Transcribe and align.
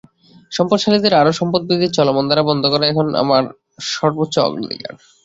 সম্পদশালীদের 0.51 1.13
আরও 1.13 1.31
সম্পদ 1.39 1.61
বৃদ্ধির 1.67 1.95
চলমান 1.97 2.25
ধারা 2.29 2.43
বন্ধ 2.49 2.63
করাই 2.67 2.91
এখন 2.91 3.07
আমার 3.23 3.43
সর্বোচ্চ 3.91 4.35
অগ্রাধিকার। 4.39 4.93